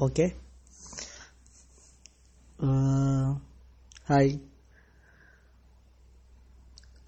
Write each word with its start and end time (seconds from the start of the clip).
Oke. 0.00 0.26
Eh, 2.60 3.28
hai. 4.08 4.28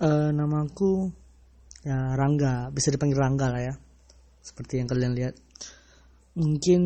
Eh, 0.03 0.31
namaku 0.35 1.13
ya 1.87 2.19
Rangga, 2.19 2.69
bisa 2.75 2.91
dipanggil 2.91 3.19
Rangga 3.19 3.47
lah 3.53 3.63
ya. 3.63 3.75
Seperti 4.43 4.83
yang 4.83 4.89
kalian 4.91 5.15
lihat. 5.15 5.35
Mungkin 6.35 6.83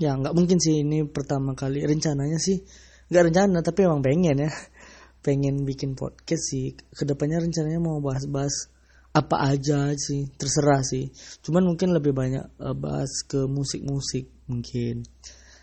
ya 0.00 0.16
nggak 0.16 0.32
mungkin 0.32 0.56
sih 0.56 0.80
ini 0.80 1.04
pertama 1.04 1.52
kali 1.52 1.84
rencananya 1.84 2.40
sih 2.40 2.64
nggak 3.12 3.24
rencana 3.28 3.60
tapi 3.60 3.84
emang 3.84 4.00
pengen 4.00 4.48
ya 4.48 4.50
pengen 5.26 5.68
bikin 5.68 5.92
podcast 5.92 6.48
sih 6.48 6.72
ke 6.72 7.04
depannya 7.04 7.44
rencananya 7.44 7.76
mau 7.76 8.00
bahas-bahas 8.00 8.72
apa 9.12 9.36
aja 9.52 9.92
sih 9.96 10.28
terserah 10.34 10.80
sih. 10.80 11.12
Cuman 11.44 11.68
mungkin 11.68 11.92
lebih 11.92 12.16
banyak 12.16 12.60
uh, 12.60 12.76
bahas 12.76 13.24
ke 13.28 13.44
musik-musik 13.44 14.28
mungkin. 14.48 15.04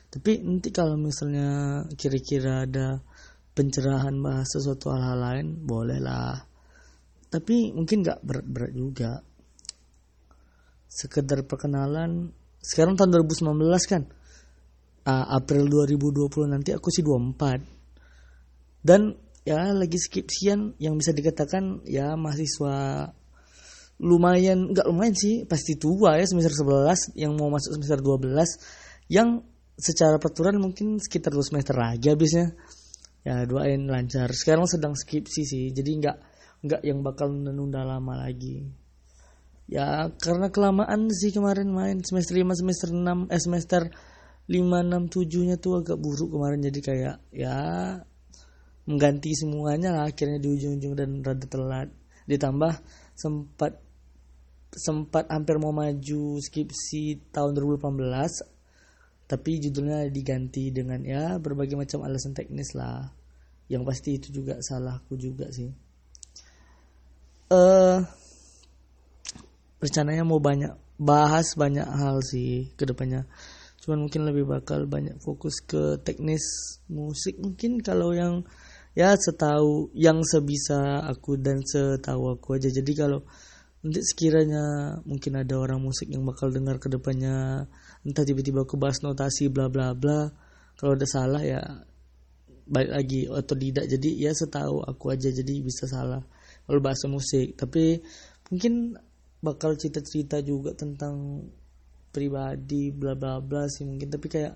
Tapi 0.10 0.42
nanti 0.42 0.70
kalau 0.70 0.98
misalnya 0.98 1.84
kira-kira 1.94 2.66
ada 2.66 3.02
pencerahan 3.54 4.14
bahas 4.22 4.50
sesuatu 4.50 4.90
hal-hal 4.94 5.18
lain 5.18 5.48
boleh 5.66 6.00
lah 6.02 6.50
tapi 7.30 7.70
mungkin 7.72 8.02
nggak 8.02 8.26
berat-berat 8.26 8.74
juga. 8.74 9.22
Sekedar 10.90 11.46
perkenalan 11.46 12.34
sekarang 12.60 12.98
tahun 12.98 13.22
2019 13.30 13.54
kan? 13.86 14.04
Uh, 15.06 15.26
April 15.38 15.70
2020 15.70 16.50
nanti 16.50 16.76
aku 16.76 16.92
sih 16.92 17.02
24 17.02 18.84
dan 18.84 19.16
ya 19.48 19.72
lagi 19.72 19.96
skripsian 19.96 20.76
yang 20.76 21.00
bisa 21.00 21.16
dikatakan 21.16 21.82
ya 21.88 22.14
mahasiswa 22.20 23.08
lumayan 24.00 24.72
nggak 24.72 24.88
lumayan 24.88 25.16
sih 25.16 25.44
pasti 25.44 25.76
tua 25.76 26.16
ya 26.16 26.24
semester 26.24 26.56
11 26.56 27.20
yang 27.20 27.36
mau 27.36 27.52
masuk 27.52 27.76
semester 27.76 28.00
12 28.00 29.12
yang 29.12 29.44
secara 29.80 30.20
peraturan 30.20 30.60
mungkin 30.60 31.00
sekitar 31.00 31.32
dua 31.32 31.42
semester 31.48 31.80
lagi 31.80 32.12
habisnya. 32.12 32.52
Ya 33.24 33.44
doain 33.48 33.88
lancar. 33.88 34.32
Sekarang 34.36 34.68
sedang 34.68 34.96
skripsi 34.96 35.42
sih 35.48 35.64
jadi 35.72 35.92
nggak 36.04 36.18
nggak 36.68 36.82
yang 36.84 37.00
bakal 37.00 37.32
menunda 37.32 37.88
lama 37.88 38.20
lagi. 38.20 38.68
Ya 39.72 40.12
karena 40.20 40.52
kelamaan 40.52 41.08
sih 41.12 41.32
kemarin 41.32 41.72
main 41.72 42.04
semester 42.04 42.36
5 42.36 42.60
semester 42.60 42.90
6 42.92 43.30
eh 43.32 43.42
semester 43.42 43.82
5 44.50 44.56
6 44.58 45.14
7 45.14 45.48
nya 45.48 45.56
tuh 45.62 45.80
agak 45.80 45.98
buruk 46.02 46.34
kemarin 46.34 46.60
jadi 46.60 46.80
kayak 46.82 47.16
ya 47.30 47.58
mengganti 48.90 49.30
semuanya 49.38 49.94
lah 49.94 50.10
akhirnya 50.10 50.42
di 50.42 50.50
ujung-ujung 50.50 50.94
dan 50.98 51.10
rada 51.22 51.46
telat. 51.46 51.90
Ditambah 52.26 52.74
sempat 53.14 53.89
sempat 54.74 55.26
hampir 55.34 55.58
mau 55.58 55.74
maju 55.74 56.38
skripsi 56.38 57.34
tahun 57.34 57.58
2018 57.58 59.30
tapi 59.30 59.62
judulnya 59.62 60.10
diganti 60.10 60.74
dengan 60.74 61.06
ya 61.06 61.38
berbagai 61.38 61.78
macam 61.78 62.02
alasan 62.02 62.34
teknis 62.34 62.74
lah. 62.74 63.14
Yang 63.70 63.84
pasti 63.86 64.10
itu 64.18 64.42
juga 64.42 64.58
salahku 64.58 65.14
juga 65.14 65.46
sih. 65.54 65.70
Eh 67.50 67.54
uh, 67.54 68.02
rencananya 69.78 70.26
mau 70.26 70.42
banyak 70.42 70.74
bahas 70.98 71.54
banyak 71.54 71.86
hal 71.86 72.20
sih 72.26 72.76
ke 72.76 72.84
depannya 72.84 73.24
cuman 73.80 74.06
mungkin 74.06 74.28
lebih 74.28 74.44
bakal 74.44 74.84
banyak 74.92 75.16
fokus 75.24 75.64
ke 75.64 76.04
teknis 76.04 76.44
musik 76.92 77.40
mungkin 77.40 77.80
kalau 77.80 78.12
yang 78.12 78.44
ya 78.92 79.16
setahu 79.16 79.88
yang 79.96 80.20
sebisa 80.28 81.08
aku 81.08 81.40
dan 81.40 81.64
setahu 81.64 82.36
aku 82.36 82.60
aja. 82.60 82.68
Jadi 82.68 82.92
kalau 82.98 83.24
nanti 83.80 84.00
sekiranya 84.04 84.98
mungkin 85.08 85.40
ada 85.40 85.56
orang 85.56 85.80
musik 85.80 86.12
yang 86.12 86.28
bakal 86.28 86.52
dengar 86.52 86.84
ke 86.84 86.92
depannya 86.92 87.64
entah 88.04 88.28
tiba-tiba 88.28 88.68
aku 88.68 88.76
bahas 88.76 89.00
notasi 89.00 89.48
bla 89.48 89.72
bla 89.72 89.96
bla 89.96 90.28
kalau 90.76 90.96
udah 90.96 91.08
salah 91.08 91.44
ya 91.44 91.60
baik 92.70 92.90
lagi 92.94 93.22
atau 93.26 93.56
tidak. 93.58 93.86
Jadi 93.90 94.10
ya 94.22 94.32
setahu 94.32 94.86
aku 94.86 95.12
aja 95.12 95.34
jadi 95.34 95.54
bisa 95.66 95.90
salah 95.90 96.22
kalau 96.70 96.80
bahasa 96.80 97.10
musik. 97.10 97.58
Tapi 97.58 98.00
mungkin 98.54 98.96
bakal 99.42 99.76
cerita-cerita 99.76 100.40
juga 100.46 100.78
tentang 100.78 101.44
pribadi 102.14 102.94
bla 102.94 103.18
bla 103.18 103.42
bla 103.42 103.66
sih 103.68 103.84
mungkin. 103.84 104.08
Tapi 104.08 104.28
kayak 104.30 104.56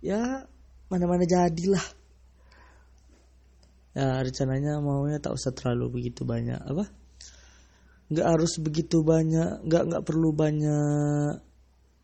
ya 0.00 0.46
mana-mana 0.88 1.26
jadilah. 1.26 1.84
Ya 3.94 4.22
rencananya 4.22 4.82
maunya 4.82 5.22
tak 5.22 5.38
usah 5.38 5.54
terlalu 5.54 6.02
begitu 6.02 6.26
banyak 6.26 6.58
apa 6.58 7.03
nggak 8.14 8.28
harus 8.38 8.62
begitu 8.62 9.02
banyak 9.02 9.66
nggak 9.66 9.82
nggak 9.90 10.04
perlu 10.06 10.30
banyak 10.30 11.42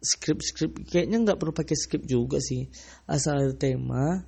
skrip 0.00 0.40
skrip 0.40 0.80
kayaknya 0.88 1.22
nggak 1.22 1.38
perlu 1.38 1.54
pakai 1.54 1.76
skrip 1.78 2.02
juga 2.04 2.42
sih. 2.42 2.66
Asal 3.06 3.46
ada 3.46 3.54
tema 3.54 4.26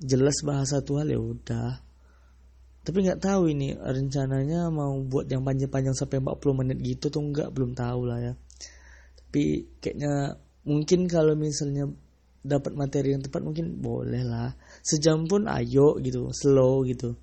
jelas 0.00 0.44
bahasa 0.44 0.80
satu 0.80 1.00
hal 1.00 1.08
ya 1.08 1.20
udah. 1.20 1.72
Tapi 2.80 2.96
nggak 3.04 3.20
tahu 3.20 3.52
ini 3.52 3.76
rencananya 3.76 4.72
mau 4.72 4.96
buat 5.04 5.28
yang 5.28 5.44
panjang-panjang 5.44 5.92
sampai 5.92 6.18
40 6.24 6.60
menit 6.64 6.78
gitu 6.80 7.12
tuh 7.12 7.22
nggak 7.22 7.52
belum 7.52 7.76
tahu 7.76 8.00
lah 8.08 8.18
ya. 8.18 8.32
Tapi 9.20 9.68
kayaknya 9.78 10.40
mungkin 10.64 11.06
kalau 11.06 11.36
misalnya 11.36 11.86
dapat 12.40 12.72
materi 12.72 13.12
yang 13.12 13.20
tepat 13.20 13.44
mungkin 13.44 13.78
boleh 13.78 14.24
lah. 14.24 14.56
Sejam 14.80 15.28
pun 15.28 15.44
ayo 15.44 16.00
gitu 16.00 16.32
slow 16.32 16.82
gitu. 16.88 17.14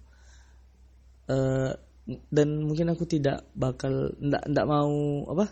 Uh, 1.28 1.74
dan 2.08 2.64
mungkin 2.64 2.88
aku 2.88 3.04
tidak 3.04 3.44
bakal 3.52 4.16
ndak 4.24 4.48
ndak 4.48 4.66
mau 4.66 5.28
apa 5.28 5.46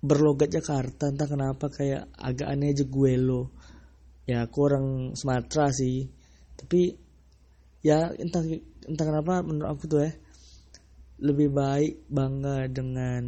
berlogat 0.00 0.48
Jakarta. 0.48 1.12
Entah 1.12 1.28
kenapa 1.28 1.68
kayak 1.68 2.08
agak 2.16 2.48
aneh 2.48 2.72
aja 2.72 2.84
gue 2.88 3.12
lo. 3.20 3.52
Ya 4.24 4.48
aku 4.48 4.58
orang 4.64 4.86
Sumatera 5.12 5.68
sih. 5.68 6.08
Tapi 6.56 6.96
ya 7.84 8.08
entah 8.16 8.40
entah 8.88 9.06
kenapa 9.06 9.44
menurut 9.44 9.68
aku 9.68 9.84
tuh 9.88 10.00
ya 10.08 10.12
lebih 11.20 11.52
baik 11.52 12.08
bangga 12.08 12.64
dengan 12.72 13.24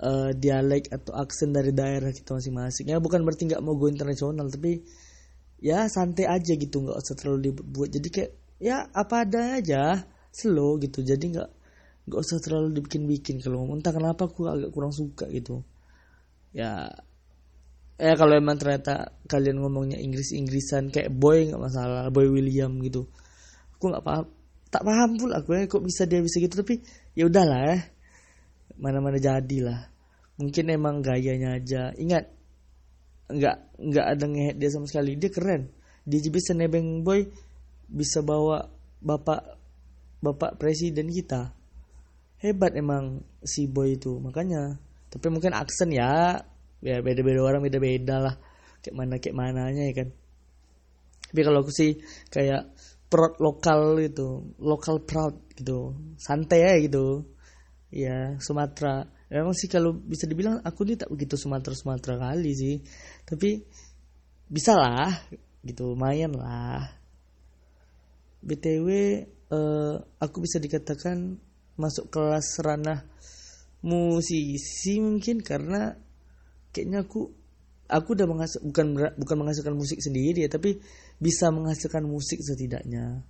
uh, 0.00 0.30
dialek 0.32 0.88
atau 0.88 1.12
aksen 1.12 1.52
dari 1.52 1.76
daerah 1.76 2.08
kita 2.08 2.40
masing-masing. 2.40 2.88
Ya 2.88 2.96
bukan 2.96 3.20
berarti 3.20 3.52
nggak 3.52 3.60
mau 3.60 3.76
go 3.76 3.92
internasional 3.92 4.48
tapi 4.48 4.80
ya 5.60 5.84
santai 5.92 6.24
aja 6.24 6.56
gitu 6.56 6.80
nggak 6.80 6.96
usah 7.04 7.16
terlalu 7.20 7.52
dibuat. 7.52 7.92
Jadi 7.92 8.08
kayak 8.08 8.32
ya 8.64 8.88
apa 8.96 9.28
ada 9.28 9.60
aja 9.60 10.13
slow 10.34 10.76
gitu. 10.82 11.06
Jadi 11.06 11.38
nggak 11.38 11.50
nggak 12.04 12.20
usah 12.20 12.42
terlalu 12.42 12.82
dibikin-bikin 12.82 13.38
kalau 13.40 13.62
ngomong. 13.64 13.80
Entah 13.80 13.94
kenapa 13.94 14.26
aku 14.26 14.50
agak 14.50 14.70
kurang 14.74 14.90
suka 14.90 15.30
gitu. 15.30 15.62
Ya 16.50 16.90
eh 17.94 18.14
kalau 18.18 18.34
emang 18.34 18.58
ternyata 18.58 19.14
kalian 19.30 19.62
ngomongnya 19.62 20.02
Inggris 20.02 20.34
Inggrisan 20.34 20.90
kayak 20.90 21.14
boy 21.14 21.46
nggak 21.46 21.62
masalah 21.62 22.10
boy 22.10 22.26
William 22.26 22.74
gitu. 22.82 23.06
Aku 23.78 23.88
nggak 23.88 24.04
paham 24.04 24.26
tak 24.74 24.82
paham 24.82 25.14
pula 25.14 25.38
aku 25.38 25.54
ya 25.54 25.70
kok 25.70 25.82
bisa 25.86 26.02
dia 26.04 26.18
bisa 26.18 26.42
gitu. 26.42 26.58
Tapi 26.58 26.82
ya 27.14 27.30
udahlah 27.30 27.60
ya 27.70 27.78
mana-mana 28.76 29.22
jadilah. 29.22 29.86
Mungkin 30.34 30.64
emang 30.74 30.98
gayanya 31.00 31.54
aja. 31.56 31.94
Ingat 31.94 32.26
nggak 33.30 33.56
nggak 33.80 34.06
ada 34.18 34.24
ngehead 34.26 34.56
dia 34.58 34.70
sama 34.74 34.90
sekali. 34.90 35.14
Dia 35.14 35.30
keren. 35.30 35.70
Dia 36.04 36.20
bisa 36.28 36.52
nebeng 36.52 37.06
boy 37.06 37.24
bisa 37.88 38.20
bawa 38.20 38.66
bapak 39.00 39.63
bapak 40.24 40.56
presiden 40.56 41.12
kita. 41.12 41.52
Hebat 42.40 42.72
emang 42.72 43.20
si 43.44 43.68
boy 43.68 44.00
itu 44.00 44.16
makanya. 44.16 44.80
Tapi 45.12 45.28
mungkin 45.28 45.52
aksen 45.52 45.92
ya 45.92 46.40
ya 46.80 47.00
beda-beda 47.04 47.40
orang 47.44 47.60
beda-beda 47.60 48.16
lah. 48.20 48.34
Kayak 48.80 48.96
mana 48.96 49.14
kayak 49.20 49.36
mananya 49.36 49.84
ya 49.84 49.94
kan. 50.04 50.08
Tapi 51.28 51.40
kalau 51.44 51.60
aku 51.60 51.72
sih 51.72 52.00
kayak 52.32 52.72
proud 53.12 53.36
lokal 53.38 54.00
itu 54.00 54.56
lokal 54.60 55.04
proud 55.04 55.52
gitu. 55.52 55.92
Santai 56.16 56.64
ya 56.64 56.72
gitu. 56.80 57.28
Ya 57.92 58.40
Sumatera. 58.40 59.06
Emang 59.28 59.56
sih 59.56 59.68
kalau 59.68 59.92
bisa 59.94 60.28
dibilang 60.28 60.60
aku 60.64 60.84
ini 60.88 61.00
tak 61.00 61.12
begitu 61.12 61.36
Sumatera 61.36 61.76
Sumatera 61.76 62.14
kali 62.32 62.52
sih. 62.52 62.76
Tapi 63.24 63.60
bisa 64.48 64.76
lah 64.76 65.10
gitu 65.64 65.96
lumayan 65.96 66.36
lah. 66.36 66.84
Btw 68.44 68.88
uh, 69.50 69.96
aku 70.20 70.36
bisa 70.44 70.62
dikatakan 70.62 71.36
masuk 71.74 72.08
kelas 72.08 72.62
ranah 72.62 73.02
musisi 73.84 75.02
mungkin 75.02 75.44
karena 75.44 75.92
kayaknya 76.72 77.04
aku 77.04 77.28
aku 77.84 78.08
udah 78.16 78.26
menghasil 78.26 78.64
bukan 78.64 78.96
bukan 79.20 79.36
menghasilkan 79.36 79.74
musik 79.76 80.00
sendiri 80.00 80.46
ya 80.46 80.50
tapi 80.50 80.80
bisa 81.20 81.52
menghasilkan 81.52 82.04
musik 82.06 82.40
setidaknya. 82.40 83.20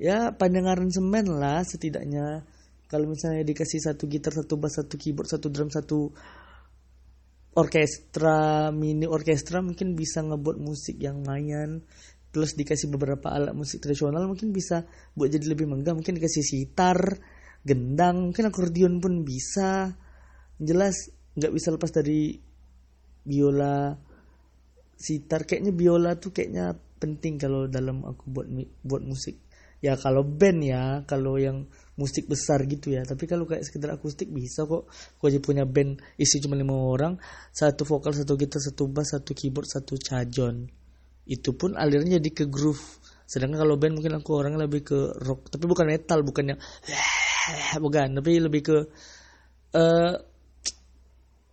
Ya 0.00 0.32
pandangan 0.32 0.88
semen 0.88 1.28
lah 1.36 1.64
setidaknya. 1.64 2.44
Kalau 2.90 3.06
misalnya 3.06 3.46
dikasih 3.46 3.80
satu 3.80 4.10
gitar 4.10 4.34
satu 4.34 4.58
bass 4.58 4.82
satu 4.82 4.98
keyboard 4.98 5.30
satu 5.30 5.46
drum 5.46 5.70
satu 5.70 6.10
orkestra 7.54 8.70
mini 8.70 9.06
orkestra 9.06 9.62
mungkin 9.62 9.98
bisa 9.98 10.22
ngebuat 10.22 10.58
musik 10.58 10.98
yang 10.98 11.22
lumayan 11.22 11.82
plus 12.30 12.54
dikasih 12.54 12.86
beberapa 12.90 13.34
alat 13.34 13.54
musik 13.54 13.82
tradisional 13.82 14.26
mungkin 14.30 14.54
bisa 14.54 14.86
buat 15.18 15.30
jadi 15.30 15.50
lebih 15.50 15.66
megah 15.66 15.98
mungkin 15.98 16.14
dikasih 16.14 16.46
sitar 16.46 16.98
gendang 17.64 18.32
mungkin 18.32 18.48
akordion 18.48 18.98
pun 19.00 19.22
bisa. 19.24 19.92
Jelas 20.60 21.08
nggak 21.36 21.52
bisa 21.52 21.68
lepas 21.72 21.90
dari 21.92 22.36
biola 23.24 23.96
sitar. 24.96 25.44
Kayaknya 25.44 25.72
biola 25.72 26.10
tuh 26.16 26.32
kayaknya 26.32 26.76
penting 27.00 27.40
kalau 27.40 27.68
dalam 27.68 28.04
aku 28.04 28.24
buat 28.28 28.46
buat 28.84 29.02
musik. 29.04 29.40
Ya 29.80 29.96
kalau 29.96 30.20
band 30.20 30.60
ya 30.60 30.84
kalau 31.08 31.40
yang 31.40 31.64
musik 31.96 32.28
besar 32.28 32.68
gitu 32.68 32.92
ya. 32.92 33.04
Tapi 33.08 33.24
kalau 33.24 33.48
kayak 33.48 33.64
sekedar 33.64 33.96
akustik 33.96 34.28
bisa 34.28 34.68
kok. 34.68 34.88
Aku 35.16 35.32
aja 35.32 35.40
punya 35.40 35.64
band 35.64 36.00
isi 36.20 36.40
cuma 36.44 36.56
lima 36.56 36.76
orang. 36.76 37.16
Satu 37.52 37.88
vokal 37.88 38.12
satu 38.12 38.36
gitar 38.36 38.60
satu 38.60 38.88
bass 38.92 39.16
satu 39.16 39.32
keyboard 39.32 39.68
satu 39.68 39.96
cajon 39.96 40.79
itu 41.28 41.50
pun 41.56 41.76
alirnya 41.76 42.16
jadi 42.22 42.30
ke 42.30 42.44
groove 42.48 43.00
sedangkan 43.26 43.62
kalau 43.62 43.78
band 43.78 44.00
mungkin 44.00 44.18
aku 44.18 44.30
orangnya 44.34 44.66
lebih 44.66 44.82
ke 44.82 44.98
rock 45.22 45.52
tapi 45.52 45.64
bukan 45.70 45.86
metal 45.86 46.20
bukan 46.26 46.56
yang 46.56 46.60
bukan 47.84 48.08
tapi 48.18 48.30
lebih 48.42 48.60
ke 48.66 48.76
uh, 49.78 50.14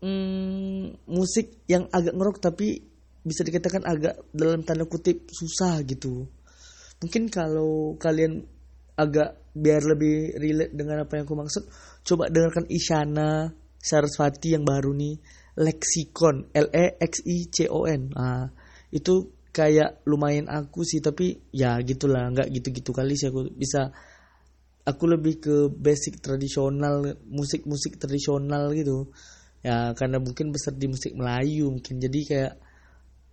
mm, 0.01 1.05
musik 1.09 1.65
yang 1.69 1.85
agak 1.93 2.13
ngerok 2.17 2.37
tapi 2.41 2.81
bisa 3.27 3.43
dikatakan 3.43 3.83
agak 3.83 4.15
dalam 4.31 4.63
tanda 4.63 4.87
kutip 4.87 5.27
susah 5.27 5.83
gitu. 5.83 6.23
Mungkin 7.03 7.27
kalau 7.27 7.99
kalian 7.99 8.47
agak 8.97 9.51
biar 9.53 9.83
lebih 9.83 10.39
relate 10.39 10.73
dengan 10.73 11.03
apa 11.03 11.19
yang 11.19 11.27
aku 11.27 11.35
maksud, 11.35 11.63
coba 12.07 12.31
dengarkan 12.31 12.65
Isyana 12.71 13.51
Sarasvati 13.77 14.57
yang 14.57 14.65
baru 14.65 14.95
nih, 14.95 15.19
Lexicon, 15.59 16.49
L 16.55 16.67
E 16.73 16.97
X 16.97 17.21
I 17.27 17.37
C 17.51 17.57
O 17.69 17.85
N. 17.85 18.09
Ah, 18.17 18.49
itu 18.89 19.36
kayak 19.57 20.05
lumayan 20.05 20.45
aku 20.45 20.85
sih 20.85 21.01
tapi 21.01 21.49
ya 21.49 21.81
gitulah 21.81 22.29
nggak 22.29 22.53
gitu-gitu 22.53 22.93
kali 22.93 23.17
sih 23.17 23.33
aku. 23.33 23.49
Bisa 23.49 23.89
aku 24.85 25.03
lebih 25.09 25.41
ke 25.41 25.55
basic 25.73 26.21
tradisional 26.21 27.17
musik-musik 27.25 27.97
tradisional 27.97 28.69
gitu. 28.77 29.09
Ya 29.65 29.97
karena 29.97 30.21
mungkin 30.21 30.53
besar 30.53 30.77
di 30.77 30.85
musik 30.85 31.17
Melayu 31.17 31.73
mungkin. 31.73 31.97
Jadi 31.97 32.19
kayak 32.29 32.53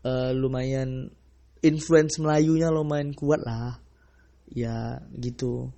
uh, 0.09 0.33
lumayan 0.33 1.13
influence 1.61 2.17
Melayunya 2.17 2.73
lumayan 2.73 3.13
kuat 3.13 3.45
lah. 3.45 3.77
Ya 4.49 5.05
gitu. 5.13 5.77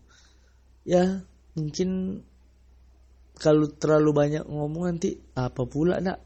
Ya 0.86 1.26
mungkin 1.58 2.22
kalau 3.34 3.66
terlalu 3.66 4.10
banyak 4.14 4.44
ngomong 4.46 4.94
nanti 4.94 5.18
apa 5.34 5.66
pula 5.66 5.98
nak? 5.98 6.22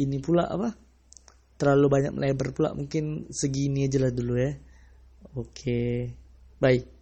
Ini 0.00 0.18
pula 0.18 0.48
apa 0.48 0.83
terlalu 1.58 1.86
banyak 1.94 2.12
melebar 2.16 2.48
pula 2.56 2.70
mungkin 2.78 3.30
segini 3.30 3.86
aja 3.86 3.98
lah 4.02 4.12
dulu 4.14 4.34
ya. 4.38 4.52
Oke 5.34 6.12
bye 6.62 6.93